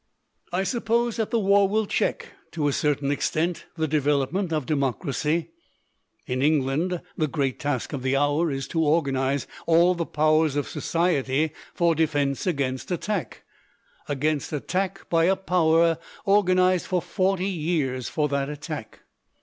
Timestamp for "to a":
2.53-2.73